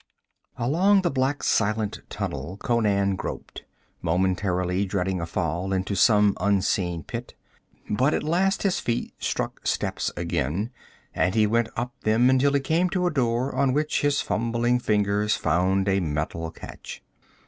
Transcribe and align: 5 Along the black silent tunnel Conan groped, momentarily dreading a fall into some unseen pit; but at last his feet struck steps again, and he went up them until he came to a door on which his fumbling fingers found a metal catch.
5 0.57 0.65
Along 0.67 1.01
the 1.03 1.11
black 1.11 1.43
silent 1.43 1.99
tunnel 2.09 2.57
Conan 2.57 3.15
groped, 3.15 3.65
momentarily 4.01 4.83
dreading 4.83 5.21
a 5.21 5.27
fall 5.27 5.71
into 5.71 5.93
some 5.95 6.35
unseen 6.39 7.03
pit; 7.03 7.35
but 7.87 8.11
at 8.15 8.23
last 8.23 8.63
his 8.63 8.79
feet 8.79 9.13
struck 9.19 9.61
steps 9.67 10.11
again, 10.17 10.71
and 11.13 11.35
he 11.35 11.45
went 11.45 11.69
up 11.75 11.93
them 12.01 12.31
until 12.31 12.53
he 12.53 12.59
came 12.61 12.89
to 12.89 13.05
a 13.05 13.11
door 13.13 13.53
on 13.53 13.73
which 13.73 14.01
his 14.01 14.21
fumbling 14.21 14.79
fingers 14.79 15.35
found 15.35 15.87
a 15.87 15.99
metal 15.99 16.49
catch. 16.49 17.03